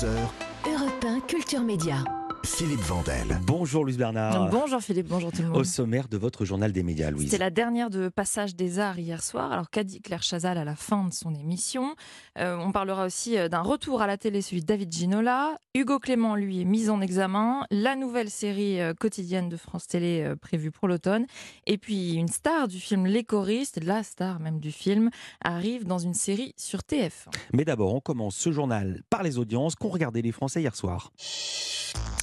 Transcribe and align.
14h, 0.00 0.30
Europe 0.66 1.04
1 1.04 1.20
Culture 1.28 1.60
Média. 1.60 2.19
Philippe 2.42 2.80
Vandel. 2.80 3.38
Bonjour 3.46 3.84
Louise 3.84 3.98
Bernard. 3.98 4.48
Bonjour 4.50 4.80
Philippe, 4.80 5.08
bonjour 5.08 5.30
tout 5.30 5.42
le 5.42 5.48
Au 5.48 5.52
monde. 5.52 5.64
sommaire 5.64 6.08
de 6.08 6.16
votre 6.16 6.44
journal 6.46 6.72
des 6.72 6.82
médias, 6.82 7.10
Louise. 7.10 7.24
C'était 7.30 7.38
la 7.38 7.50
dernière 7.50 7.90
de 7.90 8.08
Passage 8.08 8.54
des 8.56 8.78
Arts 8.78 8.98
hier 8.98 9.22
soir. 9.22 9.52
Alors 9.52 9.68
qu'a 9.70 9.84
dit 9.84 10.00
Claire 10.00 10.22
Chazal 10.22 10.56
à 10.56 10.64
la 10.64 10.74
fin 10.74 11.04
de 11.06 11.12
son 11.12 11.34
émission 11.34 11.94
Euh, 12.38 12.56
On 12.58 12.72
parlera 12.72 13.04
aussi 13.04 13.36
euh, 13.38 13.48
d'un 13.48 13.60
retour 13.60 14.00
à 14.02 14.06
la 14.06 14.16
télé, 14.16 14.40
celui 14.40 14.62
de 14.62 14.66
David 14.66 14.90
Ginola. 14.92 15.58
Hugo 15.74 15.98
Clément, 15.98 16.34
lui, 16.34 16.62
est 16.62 16.64
mis 16.64 16.88
en 16.88 17.00
examen. 17.02 17.66
La 17.70 17.94
nouvelle 17.94 18.30
série 18.30 18.80
euh, 18.80 18.94
quotidienne 18.94 19.48
de 19.50 19.56
France 19.56 19.86
Télé 19.86 20.32
prévue 20.40 20.70
pour 20.70 20.88
l'automne. 20.88 21.26
Et 21.66 21.76
puis 21.78 22.14
une 22.14 22.28
star 22.28 22.68
du 22.68 22.80
film 22.80 23.06
Les 23.06 23.24
choristes, 23.24 23.80
la 23.84 24.02
star 24.02 24.40
même 24.40 24.60
du 24.60 24.72
film, 24.72 25.10
arrive 25.44 25.84
dans 25.86 25.98
une 25.98 26.14
série 26.14 26.54
sur 26.56 26.82
TF. 26.84 27.28
Mais 27.52 27.64
d'abord, 27.64 27.94
on 27.94 28.00
commence 28.00 28.36
ce 28.36 28.50
journal 28.50 29.02
par 29.10 29.22
les 29.22 29.38
audiences 29.38 29.74
qu'ont 29.74 29.88
regardé 29.90 30.22
les 30.22 30.32
Français 30.32 30.60
hier 30.62 30.74
soir. 30.74 31.12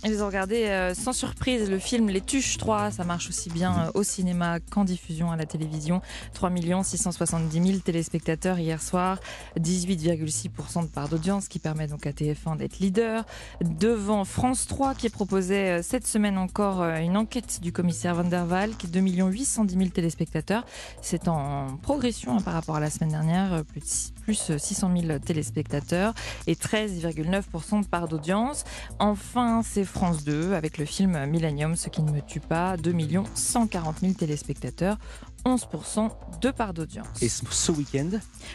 Ils 0.09 0.23
ont 0.23 0.27
regardé 0.27 0.63
euh, 0.67 0.93
sans 0.93 1.11
surprise 1.11 1.69
le 1.69 1.79
film 1.79 2.07
Les 2.09 2.21
Tuches 2.21 2.57
3. 2.57 2.91
Ça 2.91 3.03
marche 3.03 3.27
aussi 3.27 3.49
bien 3.49 3.87
euh, 3.87 3.91
au 3.93 4.03
cinéma 4.03 4.59
qu'en 4.71 4.85
diffusion 4.85 5.31
à 5.31 5.35
la 5.35 5.45
télévision. 5.45 6.01
3 6.33 6.49
670 6.83 7.61
000 7.67 7.79
téléspectateurs 7.79 8.57
hier 8.57 8.81
soir. 8.81 9.19
18,6% 9.59 10.83
de 10.83 10.87
part 10.87 11.09
d'audience 11.09 11.49
qui 11.49 11.59
permet 11.59 11.87
donc 11.87 12.07
à 12.07 12.11
TF1 12.11 12.55
d'être 12.57 12.79
leader. 12.79 13.25
Devant 13.61 14.23
France 14.23 14.65
3 14.67 14.95
qui 14.95 15.09
proposait 15.09 15.79
euh, 15.79 15.83
cette 15.83 16.07
semaine 16.07 16.37
encore 16.37 16.81
une 16.83 17.17
enquête 17.17 17.59
du 17.61 17.73
commissaire 17.73 18.15
Van 18.15 18.23
der 18.23 18.47
Waal 18.47 18.77
qui 18.77 18.87
est 18.87 18.89
2 18.89 19.01
810 19.01 19.75
000 19.77 19.89
téléspectateurs. 19.89 20.65
C'est 21.01 21.27
en 21.27 21.75
progression 21.81 22.37
hein, 22.37 22.41
par 22.41 22.53
rapport 22.53 22.77
à 22.77 22.79
la 22.79 22.89
semaine 22.89 23.09
dernière. 23.11 23.65
Plus, 23.65 23.81
de 23.81 23.85
six- 23.85 24.13
plus 24.23 24.51
euh, 24.51 24.57
600 24.57 24.91
000 25.07 25.19
téléspectateurs 25.19 26.13
et 26.47 26.55
13,9% 26.55 27.81
de 27.81 27.87
part 27.87 28.07
d'audience. 28.07 28.63
Enfin, 28.99 29.61
c'est 29.63 29.83
France 29.97 30.23
2 30.23 30.53
avec 30.53 30.77
le 30.77 30.85
film 30.85 31.25
Millennium, 31.25 31.75
ce 31.75 31.89
qui 31.89 32.03
ne 32.03 32.11
me 32.11 32.21
tue 32.21 32.39
pas, 32.39 32.77
2 32.77 32.93
140 33.33 33.99
000 34.01 34.13
téléspectateurs, 34.13 34.99
11% 35.43 36.11
de 36.39 36.51
part 36.51 36.75
d'audience. 36.75 37.07
Et 37.19 37.29
ce 37.29 37.71
week-end, 37.71 38.11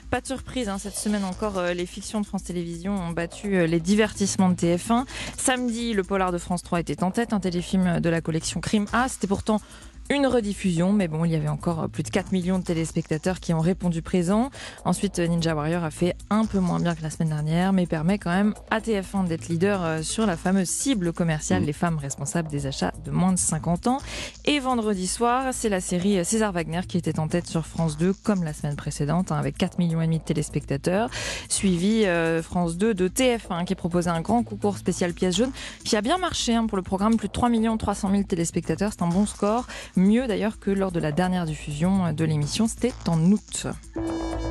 Pas 0.09 0.21
de 0.21 0.27
surprise, 0.29 0.69
hein, 0.69 0.79
cette 0.79 0.95
semaine 0.95 1.25
encore, 1.25 1.59
euh, 1.59 1.75
les 1.75 1.85
fictions 1.87 2.21
de 2.21 2.27
France 2.27 2.45
Télévisions 2.45 2.95
ont 2.95 3.11
battu 3.11 3.57
euh, 3.57 3.67
les 3.67 3.81
divertissements 3.81 4.51
de 4.51 4.55
TF1. 4.55 5.05
Samedi, 5.37 5.95
le 5.95 6.05
polar 6.05 6.31
de 6.31 6.39
France 6.39 6.63
3 6.63 6.79
était 6.79 7.03
en 7.03 7.11
tête, 7.11 7.33
un 7.33 7.41
téléfilm 7.41 7.99
de 7.99 8.09
la 8.09 8.21
collection 8.21 8.61
Crime 8.61 8.87
A. 8.93 9.09
C'était 9.09 9.27
pourtant 9.27 9.61
une 10.13 10.27
rediffusion, 10.27 10.93
mais 10.93 11.09
bon, 11.09 11.25
il 11.25 11.33
y 11.33 11.37
avait 11.37 11.49
encore 11.49 11.89
plus 11.89 12.03
de 12.03 12.11
4 12.11 12.33
millions 12.33 12.59
de 12.59 12.65
téléspectateurs 12.65 13.41
qui 13.41 13.55
ont 13.55 13.61
répondu 13.61 14.03
présent. 14.03 14.51
Ensuite, 14.85 15.19
Ninja 15.19 15.55
Warrior 15.55 15.85
a 15.85 15.91
fait 15.91 16.15
un 16.29 16.45
peu 16.45 16.59
moins 16.59 16.81
bien 16.81 16.95
que 16.95 17.03
la 17.03 17.11
semaine 17.11 17.31
dernière, 17.31 17.73
mais 17.73 17.87
permet 17.87 18.19
quand 18.19 18.31
même 18.31 18.55
à 18.71 18.81
TF1 18.81 19.27
d'être 19.27 19.49
leader 19.49 19.83
euh, 19.83 20.03
sur 20.03 20.27
la 20.27 20.37
fameuse 20.37 20.69
cible 20.69 21.13
commerciale, 21.13 21.63
Mm. 21.63 21.67
les 21.67 21.73
femmes 21.73 21.99
responsables 21.99 22.49
des 22.49 22.67
achats 22.67 22.93
de 23.05 23.11
moins 23.11 23.33
de 23.33 23.39
50 23.39 23.87
ans. 23.87 23.99
Et 24.45 24.59
vendredi 24.59 25.07
soir, 25.07 25.53
c'est 25.53 25.69
la 25.69 25.81
série 25.81 26.25
César 26.25 26.53
Wagner 26.53 26.81
qui 26.87 26.99
était 26.99 27.19
en 27.19 27.29
tête 27.29 27.47
sur 27.47 27.67
France 27.67 27.97
2, 27.97 28.13
comme 28.13 28.45
la 28.45 28.53
semaine 28.53 28.77
précédente, 28.77 29.33
hein, 29.33 29.37
avec 29.37 29.57
4 29.57 29.79
millions 29.79 30.01
et 30.03 30.07
demi 30.07 30.19
de 30.19 30.25
téléspectateurs, 30.25 31.11
suivi 31.49 32.05
euh, 32.05 32.43
France 32.43 32.77
2 32.77 32.95
de 32.95 33.09
TF1 33.09 33.65
qui 33.65 33.75
proposait 33.75 34.11
un 34.11 34.21
grand 34.21 34.43
concours 34.43 34.79
spécial 34.79 35.13
pièce 35.13 35.37
jaune, 35.37 35.53
qui 35.85 35.97
a 35.97 36.01
bien 36.01 36.19
marché 36.19 36.55
hein, 36.55 36.67
pour 36.67 36.77
le 36.77 36.83
programme, 36.83 37.17
plus 37.17 37.29
de 37.29 37.33
3 37.33 37.51
300 37.79 38.11
000 38.11 38.23
téléspectateurs, 38.25 38.93
c'est 38.93 39.03
un 39.03 39.09
bon 39.09 39.27
score, 39.27 39.67
mieux 40.03 40.27
d'ailleurs 40.27 40.59
que 40.59 40.71
lors 40.71 40.93
de 40.93 41.01
la 41.01 41.13
dernière 41.13 41.47
diffusion 41.47 42.13
de 42.13 42.25
l'émission, 42.25 42.67
c'était 42.67 42.93
en 43.07 43.19
août. 43.31 43.67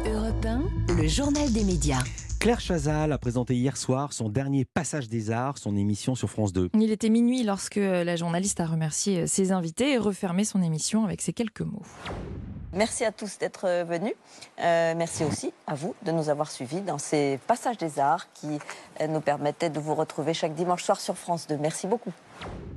Europe 0.06 0.46
1, 0.46 0.96
le 0.96 1.08
journal 1.08 1.52
des 1.52 1.64
médias. 1.64 2.02
Claire 2.40 2.60
Chazal 2.60 3.12
a 3.12 3.18
présenté 3.20 3.54
hier 3.54 3.78
soir 3.78 4.14
son 4.14 4.30
dernier 4.30 4.66
Passage 4.66 5.08
des 5.08 5.30
Arts, 5.30 5.60
son 5.60 5.76
émission 5.76 6.16
sur 6.16 6.30
France 6.30 6.54
2. 6.54 6.70
Il 6.74 6.92
était 6.92 7.10
minuit 7.10 7.44
lorsque 7.44 7.76
la 7.76 8.16
journaliste 8.16 8.60
a 8.60 8.66
remercié 8.66 9.28
ses 9.28 9.52
invités 9.52 9.94
et 9.94 9.98
refermé 9.98 10.44
son 10.44 10.64
émission 10.64 11.06
avec 11.06 11.22
ces 11.22 11.34
quelques 11.34 11.62
mots. 11.62 11.84
Merci 12.74 13.04
à 13.04 13.12
tous 13.12 13.38
d'être 13.38 13.84
venus. 13.84 14.14
Euh, 14.59 14.94
merci 14.96 15.25
aussi 15.25 15.54
à 15.68 15.75
vous 15.75 15.94
de 16.04 16.12
nous 16.12 16.30
avoir 16.30 16.50
suivis 16.50 16.80
dans 16.80 16.98
ces 16.98 17.38
passages 17.46 17.78
des 17.78 18.00
arts 18.00 18.31
qui 18.34 18.59
euh, 19.02 19.08
nous 19.08 19.20
permettaient 19.20 19.70
de 19.70 19.80
vous 19.80 19.94
retrouver 19.94 20.34
chaque 20.34 20.56
dimanche 20.56 20.84
soir 20.84 21.00
sur 21.02 21.18
France 21.18 21.48
2. 21.48 21.58
Merci 21.58 21.88
beaucoup. 21.88 22.14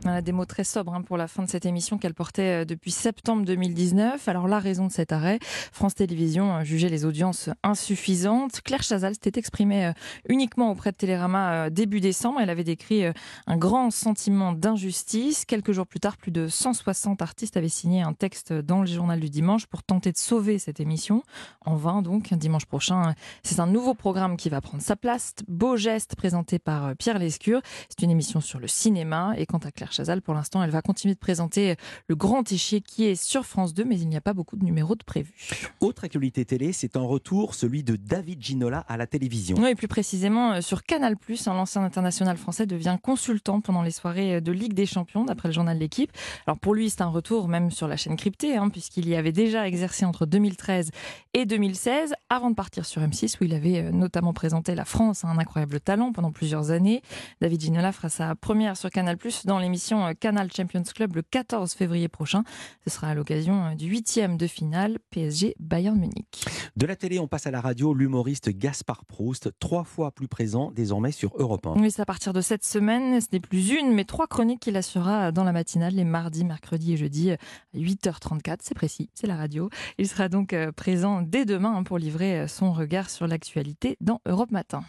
Voilà, 0.05 0.21
des 0.21 0.33
mots 0.33 0.45
très 0.45 0.65
sobres 0.65 0.93
hein, 0.93 1.01
pour 1.01 1.17
la 1.17 1.29
fin 1.29 1.45
de 1.45 1.49
cette 1.49 1.65
émission 1.65 1.97
qu'elle 1.97 2.13
portait 2.13 2.63
euh, 2.63 2.65
depuis 2.67 2.91
septembre 2.91 3.47
2019. 3.47 4.29
Alors 4.29 4.49
la 4.49 4.59
raison 4.59 4.87
de 4.87 4.93
cet 4.93 5.13
arrêt, 5.13 5.39
France 5.73 5.95
Télévisions 5.95 6.57
euh, 6.57 6.63
jugeait 6.63 6.91
les 6.91 7.07
audiences 7.07 7.49
insuffisantes. 7.63 8.61
Claire 8.61 8.83
Chazal 8.83 9.15
s'était 9.15 9.41
exprimée 9.41 9.87
euh, 9.87 9.93
uniquement 10.29 10.71
auprès 10.71 10.93
de 10.93 10.97
Télérama 10.97 11.71
début 11.71 12.01
décembre. 12.01 12.41
Elle 12.43 12.51
avait 12.51 12.65
décrit 12.65 13.05
un 13.47 13.57
grand 13.57 13.91
sentiment 13.91 14.53
d'injustice. 14.53 15.47
Quelques 15.47 15.73
jours 15.73 15.87
plus 15.87 16.01
tard, 16.01 16.19
plus 16.19 16.31
de 16.31 16.49
160 16.49 17.23
artistes 17.23 17.57
avaient 17.57 17.71
signé 17.71 18.03
un 18.03 18.13
texte 18.13 18.53
dans 18.53 18.81
le 18.83 18.87
journal 18.87 19.19
du 19.21 19.31
dimanche 19.31 19.65
pour 19.65 19.83
tenter 19.83 20.13
de 20.13 20.19
sauver 20.19 20.59
cette 20.59 20.81
émission. 20.81 21.23
En 21.65 21.77
vain 21.77 22.03
donc, 22.03 22.35
dimanche 22.35 22.67
prochain, 22.67 23.15
c'est 23.43 23.59
un 23.59 23.67
nouveau 23.67 23.95
programme 23.95 24.37
qui 24.37 24.51
va 24.51 24.61
prendre 24.61 24.83
sa 24.83 24.97
place. 24.97 25.33
Beau 25.49 25.79
geste 25.79 26.15
présenté 26.15 26.59
par 26.59 26.95
Pierre 26.97 27.19
Lescure. 27.19 27.63
C'est 27.89 28.05
une 28.05 28.11
émission 28.11 28.43
sur 28.43 28.59
le 28.59 28.69
cinéma. 28.69 29.33
Et 29.39 29.47
quant 29.55 29.69
à 29.69 29.71
Claire 29.71 29.93
Chazal, 29.93 30.21
pour 30.21 30.35
l'instant, 30.35 30.65
elle 30.65 30.71
va 30.71 30.83
continuer 30.83 31.15
de 31.15 31.19
présenter 31.21 31.77
le 32.09 32.17
grand 32.17 32.51
échiquier 32.51 32.81
qui 32.81 33.05
est 33.05 33.15
sur 33.15 33.47
France 33.47 33.73
2, 33.73 33.85
mais 33.85 33.97
il 34.01 34.09
n'y 34.09 34.17
a 34.17 34.21
pas 34.21 34.33
beaucoup 34.33 34.57
de 34.57 34.65
numéros 34.65 34.97
de 34.97 35.05
prévus. 35.05 35.33
Autre 35.79 36.03
actualité 36.03 36.45
télé, 36.45 36.73
c'est 36.73 36.97
un 36.97 37.03
retour, 37.03 37.55
celui 37.55 37.85
de 37.85 37.95
David 37.95 38.43
Ginola 38.43 38.81
à 38.89 38.97
la 38.97 39.07
télévision. 39.07 39.57
Oui, 39.61 39.69
et 39.69 39.75
plus 39.77 39.87
précisément 39.87 40.55
euh, 40.55 40.61
sur 40.61 40.83
Canal+, 40.83 41.15
l'ancien 41.47 41.85
international 41.85 42.37
français 42.37 42.67
devient 42.67 42.99
consultant 43.01 43.61
pendant 43.61 43.83
les 43.83 43.93
soirées 43.93 44.37
euh, 44.37 44.41
de 44.41 44.51
Ligue 44.51 44.75
des 44.75 44.87
Champions, 44.87 45.25
d'après 45.25 45.51
le 45.51 45.55
journal 45.55 45.79
L'équipe. 45.79 46.11
Alors 46.49 46.59
pour 46.59 46.75
lui, 46.75 46.91
c'est 46.91 47.03
un 47.03 47.07
retour 47.07 47.47
même 47.47 47.71
sur 47.71 47.87
la 47.87 47.97
chaîne 47.97 48.17
cryptée, 48.17 48.57
hein, 48.57 48.71
puisqu'il 48.71 49.09
y 49.09 49.15
avait 49.15 49.31
déjà 49.31 49.69
exercé 49.69 50.05
entre 50.05 50.27
2013 50.27 50.91
et 51.33 51.47
2016, 51.47 52.15
avant 52.29 52.51
de 52.51 52.57
partir 52.57 52.87
sur 52.87 53.03
M6, 53.03 53.37
où 53.41 53.45
il 53.45 53.55
avait 53.55 53.85
euh, 53.85 53.91
notamment 53.93 54.33
présenté 54.33 54.75
la 54.75 54.85
France 54.85 55.25
à 55.25 55.29
un 55.29 55.39
incroyable 55.39 55.79
talent 55.79 56.13
pendant 56.13 56.33
plusieurs 56.33 56.73
années. 56.73 57.03
David 57.41 57.61
Ginola 57.61 57.93
fera 57.93 58.09
sa 58.09 58.35
première 58.35 58.77
sur 58.77 58.91
Canal+, 58.91 59.17
dans 59.45 59.59
l'émission 59.59 60.07
euh, 60.07 60.13
Canal 60.19 60.51
Champions 60.53 60.83
Club 60.83 61.17
le 61.17 61.23
14 61.23 61.73
février 61.73 62.09
prochain. 62.09 62.45
Ce 62.85 62.91
sera 62.91 63.09
à 63.09 63.15
l'occasion 63.15 63.65
euh, 63.65 63.75
du 63.75 63.87
huitième 63.87 64.37
de 64.37 64.47
finale 64.47 64.99
PSG 65.11 65.55
Bayern 65.59 65.99
Munich. 65.99 66.45
De 66.77 66.87
la 66.87 66.97
télé, 66.97 67.19
on 67.19 67.29
passe 67.29 67.47
à 67.47 67.51
la 67.51 67.61
radio, 67.61 67.95
l'humoriste 67.95 68.51
Gaspard 68.51 69.05
Proust, 69.05 69.51
trois 69.59 69.85
fois 69.85 70.11
plus 70.11 70.29
présent 70.29 70.71
désormais 70.71 71.13
sur 71.13 71.33
Europe 71.37 71.67
1. 71.67 71.81
Oui, 71.81 71.91
c'est 71.91 72.03
à 72.03 72.07
partir 72.07 72.33
de 72.33 72.41
cette 72.41 72.65
semaine. 72.65 73.21
Ce 73.21 73.27
n'est 73.33 73.41
plus 73.41 73.71
une, 73.71 73.93
mais 73.93 74.05
trois 74.05 74.27
chroniques 74.27 74.61
qu'il 74.61 74.77
assurera 74.77 75.33
dans 75.33 75.45
la 75.45 75.53
matinale 75.53 75.95
les 75.95 76.05
mardis, 76.05 76.45
mercredis 76.45 76.95
et 76.95 76.97
jeudis 76.97 77.33
à 77.33 77.37
8h34. 77.75 78.59
C'est 78.63 78.75
précis, 78.75 79.11
c'est 79.15 79.27
la 79.27 79.37
radio. 79.37 79.71
Il 79.99 80.09
sera 80.09 80.29
donc 80.29 80.53
euh, 80.53 80.73
présent 80.73 81.23
dès 81.23 81.45
demain 81.45 81.83
pour 81.83 81.99
livrer 81.99 82.49
son 82.49 82.73
regard 82.73 83.11
sur 83.11 83.27
l'actualité 83.27 83.97
dans 84.01 84.21
Europe 84.27 84.51
Matin. 84.51 84.85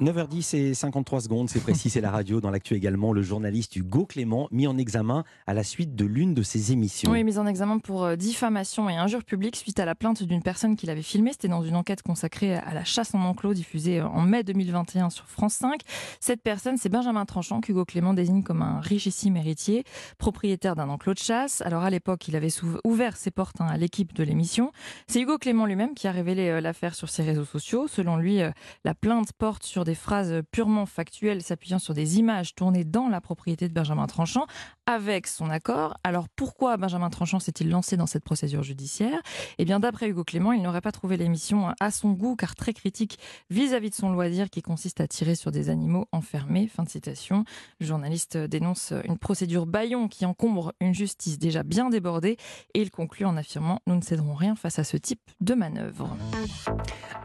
9h10 0.00 0.54
et 0.56 0.74
53 0.74 1.22
secondes, 1.22 1.48
c'est 1.48 1.60
précis, 1.60 1.88
c'est 1.88 2.02
la 2.02 2.10
radio. 2.10 2.42
Dans 2.42 2.50
l'actu 2.50 2.74
également, 2.74 3.14
le 3.14 3.22
journaliste 3.22 3.76
Hugo 3.76 4.04
Clément, 4.04 4.46
mis 4.50 4.66
en 4.66 4.76
examen 4.76 5.24
à 5.46 5.54
la 5.54 5.64
suite 5.64 5.96
de 5.96 6.04
l'une 6.04 6.34
de 6.34 6.42
ses 6.42 6.72
émissions. 6.72 7.10
Oui, 7.10 7.24
mise 7.24 7.38
en 7.38 7.46
examen 7.46 7.78
pour 7.78 8.04
euh, 8.04 8.14
diffamation 8.14 8.90
et 8.90 8.96
injure 8.96 9.24
publique 9.24 9.56
suite 9.56 9.80
à 9.80 9.86
la 9.86 9.94
plainte 9.94 10.22
d'une 10.22 10.42
personne 10.42 10.76
qui 10.76 10.84
l'avait 10.84 11.00
filmé. 11.00 11.32
C'était 11.32 11.48
dans 11.48 11.62
une 11.62 11.76
enquête 11.76 12.02
consacrée 12.02 12.56
à 12.56 12.74
la 12.74 12.84
chasse 12.84 13.14
en 13.14 13.20
enclos 13.20 13.54
diffusée 13.54 14.00
euh, 14.00 14.06
en 14.06 14.20
mai 14.20 14.44
2021 14.44 15.08
sur 15.08 15.24
France 15.28 15.54
5. 15.54 15.80
Cette 16.20 16.42
personne, 16.42 16.76
c'est 16.76 16.90
Benjamin 16.90 17.24
Tranchant 17.24 17.62
qu'Hugo 17.62 17.86
Clément 17.86 18.12
désigne 18.12 18.42
comme 18.42 18.60
un 18.60 18.80
richissime 18.80 19.38
héritier, 19.38 19.84
propriétaire 20.18 20.76
d'un 20.76 20.90
enclos 20.90 21.14
de 21.14 21.20
chasse. 21.20 21.62
Alors 21.62 21.84
à 21.84 21.88
l'époque, 21.88 22.28
il 22.28 22.36
avait 22.36 22.52
ouvert 22.84 23.16
ses 23.16 23.30
portes 23.30 23.62
hein, 23.62 23.66
à 23.70 23.78
l'équipe 23.78 24.12
de 24.12 24.24
l'émission. 24.24 24.72
C'est 25.06 25.22
Hugo 25.22 25.38
Clément 25.38 25.64
lui-même 25.64 25.94
qui 25.94 26.06
a 26.06 26.12
révélé 26.12 26.50
euh, 26.50 26.60
l'affaire 26.60 26.94
sur 26.94 27.08
ses 27.08 27.22
réseaux 27.22 27.46
sociaux. 27.46 27.88
Selon 27.88 28.18
lui, 28.18 28.40
la 28.84 28.94
plainte 28.94 29.32
porte 29.32 29.62
sur 29.62 29.85
des 29.86 29.94
phrases 29.94 30.42
purement 30.50 30.84
factuelles 30.84 31.42
s'appuyant 31.42 31.78
sur 31.78 31.94
des 31.94 32.18
images 32.18 32.54
tournées 32.54 32.84
dans 32.84 33.08
la 33.08 33.20
propriété 33.20 33.68
de 33.68 33.72
Benjamin 33.72 34.06
Tranchant 34.06 34.46
avec 34.84 35.26
son 35.26 35.48
accord. 35.48 35.96
Alors 36.04 36.28
pourquoi 36.28 36.76
Benjamin 36.76 37.08
Tranchant 37.08 37.38
s'est-il 37.38 37.70
lancé 37.70 37.96
dans 37.96 38.06
cette 38.06 38.24
procédure 38.24 38.62
judiciaire? 38.62 39.20
Eh 39.58 39.64
bien 39.64 39.80
d'après 39.80 40.08
Hugo 40.08 40.24
Clément, 40.24 40.52
il 40.52 40.60
n'aurait 40.60 40.80
pas 40.80 40.92
trouvé 40.92 41.16
l'émission 41.16 41.72
à 41.80 41.90
son 41.90 42.10
goût 42.10 42.36
car 42.36 42.54
très 42.54 42.74
critique 42.74 43.18
vis-à-vis 43.48 43.90
de 43.90 43.94
son 43.94 44.10
loisir 44.10 44.50
qui 44.50 44.60
consiste 44.60 45.00
à 45.00 45.08
tirer 45.08 45.36
sur 45.36 45.52
des 45.52 45.70
animaux 45.70 46.06
enfermés. 46.12 46.66
Fin 46.66 46.82
de 46.82 46.88
citation. 46.88 47.44
Le 47.80 47.86
journaliste 47.86 48.36
dénonce 48.36 48.92
une 49.04 49.18
procédure 49.18 49.66
baillon 49.66 50.08
qui 50.08 50.26
encombre 50.26 50.72
une 50.80 50.94
justice 50.94 51.38
déjà 51.38 51.62
bien 51.62 51.90
débordée 51.90 52.36
et 52.74 52.82
il 52.82 52.90
conclut 52.90 53.24
en 53.24 53.36
affirmant 53.36 53.80
Nous 53.86 53.94
ne 53.94 54.02
céderons 54.02 54.34
rien 54.34 54.56
face 54.56 54.80
à 54.80 54.84
ce 54.84 54.96
type 54.96 55.20
de 55.40 55.54
manœuvre. 55.54 56.16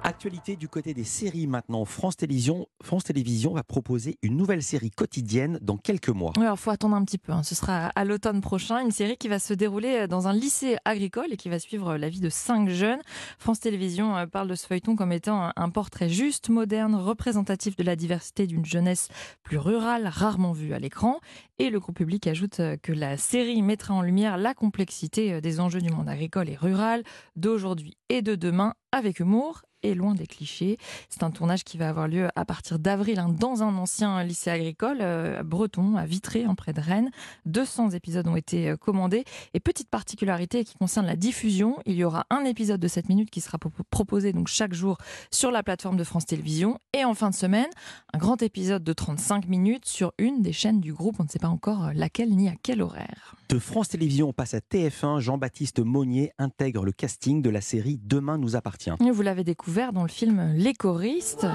Actualité 0.03 0.56
du 0.56 0.68
côté 0.68 0.94
des 0.94 1.03
séries 1.03 1.47
maintenant. 1.47 1.86
France 1.86 2.18
Télévisions 2.18 2.50
France 2.83 3.03
Télévisions 3.06 3.53
va 3.53 3.63
proposer 3.63 4.18
une 4.21 4.38
nouvelle 4.38 4.63
série 4.63 4.92
quotidienne 4.92 5.59
dans 5.62 5.77
quelques 5.77 6.09
mois. 6.09 6.33
Oui, 6.38 6.44
alors 6.44 6.59
faut 6.59 6.71
attendre 6.71 6.95
un 6.95 7.03
petit 7.06 7.18
peu. 7.18 7.31
hein. 7.31 7.44
Ce 7.44 7.56
sera 7.56 7.88
à 7.88 8.06
l'automne 8.06 8.42
prochain. 8.42 8.80
Une 8.81 8.92
série 8.92 9.18
qui 9.18 9.27
va 9.27 9.39
se 9.39 9.53
dérouler 9.53 10.07
dans 10.07 10.27
un 10.27 10.33
lycée 10.33 10.77
agricole 10.86 11.27
et 11.31 11.38
qui 11.38 11.50
va 11.50 11.59
suivre 11.59 11.98
la 11.98 12.09
vie 12.09 12.19
de 12.19 12.30
cinq 12.30 12.69
jeunes. 12.69 13.01
France 13.38 13.59
Télévisions 13.59 14.15
euh, 14.18 14.25
parle 14.25 14.48
de 14.48 14.56
ce 14.56 14.65
feuilleton 14.68 14.95
comme 14.95 15.12
étant 15.12 15.51
un- 15.56 15.69
portrait 15.69 16.09
juste, 16.09 16.50
moderne, 16.50 16.95
représentatif 16.95 17.75
de 17.75 17.83
la 17.83 17.95
diversité 17.95 18.48
d'une 18.48 18.65
jeunesse 18.65 19.07
plus 19.44 19.57
rurale, 19.57 20.07
rarement 20.07 20.51
vue 20.51 20.74
à 20.74 20.80
l'écran. 20.80 21.19
Et 21.59 21.69
le 21.69 21.80
groupe 21.80 21.95
public 21.98 22.27
ajoute 22.27 22.59
euh, 22.59 22.77
que 22.81 22.92
la 22.92 23.18
série 23.18 23.62
mettra 23.62 23.94
en 23.94 24.01
lumière 24.01 24.38
la 24.38 24.53
complexité 24.53 25.33
euh, 25.33 25.42
des 25.42 25.59
enjeux 25.59 25.81
du 25.81 25.92
monde 25.92 26.09
agricole 26.09 26.50
et 26.50 26.56
rural, 26.56 27.03
d'aujourd'hui 27.36 27.95
et 28.09 28.21
de 28.21 28.36
demain, 28.36 28.74
avec 28.92 29.19
humour 29.19 29.62
et 29.83 29.94
loin 29.95 30.13
des 30.16 30.28
clichés. 30.28 30.78
C'est 31.10 31.24
un 31.24 31.31
tournage 31.31 31.63
qui 31.63 31.78
va 31.78 31.89
avoir 31.89 32.07
lieu 32.07 32.28
à 32.36 32.45
partir 32.45 32.80
d'avril 32.80 33.19
hein, 33.19 33.30
dans 33.30 33.63
un 33.63 33.75
ancien 33.78 34.24
lycée 34.24 34.50
agricole 34.50 35.00
euh, 35.01 35.44
breton 35.44 35.95
à 35.95 36.06
Vitré, 36.06 36.45
en 36.45 36.56
près 36.56 36.74
de 36.74 36.81
Rennes. 36.81 37.10
200 37.45 37.92
épisodes 37.92 38.28
ont 38.28 38.36
été 38.36 38.69
euh, 38.69 38.78
commandés. 38.78 39.24
Et 39.54 39.60
petite 39.60 39.89
particularité 39.89 40.63
qui 40.63 40.75
concerne 40.75 41.06
la 41.06 41.16
diffusion, 41.16 41.78
il 41.86 41.95
y 41.95 42.04
aura 42.04 42.25
un 42.30 42.44
épisode 42.45 42.80
de 42.80 42.88
7 42.88 43.10
minutes 43.10 43.30
qui 43.31 43.42
sera 43.42 43.57
pro- 43.57 43.72
proposé 43.89 44.33
donc 44.33 44.48
chaque 44.48 44.74
jour 44.74 44.98
sur 45.31 45.51
la 45.51 45.63
plateforme 45.63 45.98
de 45.98 46.04
France 46.04 46.25
Télévisions. 46.25 46.77
Et 46.94 47.04
en 47.06 47.13
fin 47.13 47.30
de 47.30 47.36
semaine, 47.36 47.69
un 48.13 48.18
grand 48.18 48.42
épisode 48.42 48.84
de 48.84 48.94
35 48.94 49.48
minutes 49.48 49.86
sur 49.86 50.13
une 50.18 50.42
des 50.42 50.54
chaînes 50.54 50.80
du 50.81 50.94
groupe. 50.94 51.16
On 51.19 51.24
ne 51.24 51.30
sait 51.30 51.39
pas 51.39 51.48
encore 51.50 51.86
euh, 51.86 51.92
laquelle 51.95 52.30
ni 52.36 52.48
à 52.50 52.54
quel 52.62 52.81
horaire. 52.81 53.36
De 53.50 53.60
France 53.60 53.89
Télévisions, 53.89 54.30
on 54.30 54.34
passe 54.34 54.54
à 54.54 54.60
TF1. 54.60 55.19
Jean-Baptiste 55.19 55.80
Monnier 55.80 56.31
intègre 56.38 56.86
le 56.86 56.92
casting 56.94 57.42
de 57.42 57.50
la 57.50 57.60
série 57.62 58.00
Demain 58.04 58.38
nous 58.38 58.56
appartient. 58.56 58.92
Vous 59.00 59.22
l'avez 59.22 59.44
découvert 59.44 59.70
dans 59.71 60.03
le 60.03 60.09
film 60.09 60.53
Les 60.57 60.73
choristes. 60.73 61.47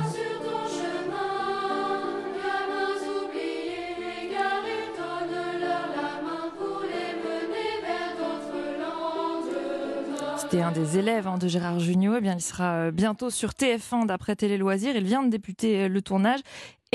C'était 10.38 10.62
un 10.62 10.72
des 10.72 10.96
élèves 10.98 11.26
hein, 11.26 11.36
de 11.36 11.46
Gérard 11.46 11.78
Jugnot. 11.78 12.16
Eh 12.16 12.20
bien, 12.20 12.34
il 12.34 12.40
sera 12.40 12.76
euh, 12.76 12.90
bientôt 12.90 13.28
sur 13.30 13.50
TF1 13.50 14.06
d'après 14.06 14.34
Télé 14.34 14.56
Loisirs. 14.56 14.96
Il 14.96 15.04
vient 15.04 15.22
de 15.22 15.28
débuter 15.28 15.82
euh, 15.82 15.88
le 15.88 16.00
tournage 16.00 16.40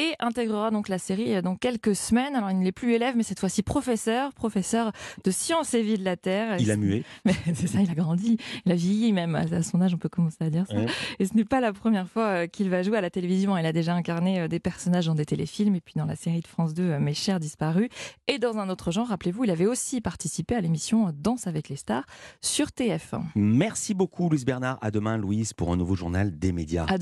et 0.02 0.16
intégrera 0.20 0.72
donc 0.72 0.90
la 0.90 0.98
série 0.98 1.42
dans 1.44 1.56
quelques 1.56 1.96
semaines. 1.96 2.36
Alors, 2.36 2.50
il 2.50 2.58
n'est 2.58 2.72
plus 2.72 2.94
élève, 2.94 3.16
mais 3.16 3.24
cette 3.24 3.40
fois-ci 3.40 3.62
professeur, 3.62 4.34
professeur 4.34 4.92
de 5.24 5.30
sciences 5.32 5.76
et 5.76 5.84
vie 5.84 5.98
de 5.98 6.04
la 6.04 6.18
Terre. 6.18 6.58
Il 6.60 6.72
a 6.72 6.78
mué. 6.78 7.04
Mais 7.26 7.34
c'est 7.54 7.68
ça, 7.68 7.82
il 7.82 7.90
a 7.90 7.94
grandi, 7.94 8.38
il 8.66 8.72
a 8.72 8.76
vieilli 8.76 9.14
même. 9.14 9.36
À 9.36 9.62
son 9.62 9.80
âge, 9.82 9.94
on 9.94 9.98
peut 9.98 10.10
commencer 10.10 10.38
à 10.44 10.50
dire 10.50 10.66
ça. 10.68 10.76
Ouais. 10.76 10.88
Et 11.20 11.26
ce 11.26 11.36
n'est 11.36 11.46
pas 11.46 11.62
la 11.62 11.72
première 11.72 12.08
fois 12.08 12.24
euh, 12.24 12.48
qu'il 12.48 12.70
va 12.70 12.82
jouer 12.82 12.98
à 12.98 13.02
la 13.02 13.10
télévision. 13.10 13.58
Il 13.58 13.66
a 13.66 13.74
déjà 13.74 13.94
incarné 13.94 14.40
euh, 14.40 14.48
des 14.48 14.60
personnages 14.60 15.06
dans 15.06 15.16
des 15.16 15.26
téléfilms 15.26 15.76
et 15.76 15.82
puis 15.82 15.94
dans 15.96 16.06
la 16.06 16.16
série 16.16 16.42
de 16.42 16.48
France 16.48 16.74
2, 16.74 16.84
euh, 16.84 17.00
Mes 17.00 17.14
chers 17.14 17.40
disparus. 17.40 17.90
Et 18.28 18.40
dans 18.40 18.58
un 18.58 18.70
autre 18.70 18.92
genre, 18.92 19.08
rappelez-vous, 19.08 19.44
il 19.44 19.52
avait 19.52 19.68
aussi 19.68 20.02
participé 20.02 20.56
à 20.56 20.62
l'émission 20.62 21.14
Danse 21.14 21.48
avec 21.48 21.70
les 21.70 21.76
stars 21.76 22.06
sur 22.42 22.68
TF1. 22.68 23.22
Merci 23.36 23.94
beaucoup, 23.94 24.30
Louise 24.30 24.46
Bernard. 24.46 24.80
À 24.82 24.90
demain, 24.90 25.18
Louise, 25.18 25.54
pour 25.54 25.72
un 25.72 25.78
nouveau 25.78 25.96
journal 25.96 26.38
des 26.38 26.52
médias. 26.52 26.84
À 26.84 26.88